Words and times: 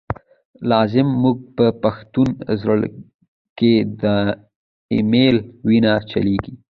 لاز 0.69 0.93
موږ 1.21 1.37
په 1.55 1.65
پښتون 1.83 2.27
زړه 2.61 2.87
کی، 3.57 3.73
”دایمل” 4.01 5.35
وینه 5.67 5.93
چلیږی 6.09 6.53